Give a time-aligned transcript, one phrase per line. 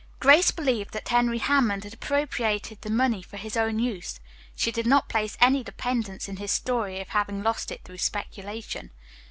[0.19, 4.19] Grace believed that Henry Hammond had appropriated the money for his own use.
[4.55, 8.89] She did not place any dependence in his story of having lost it through speculation.